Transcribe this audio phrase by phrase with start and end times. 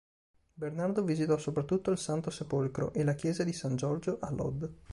[0.55, 4.73] Bernardo visitò soprattutto il Santo Sepolcro, e la chiesa di San Giorgio a Lod.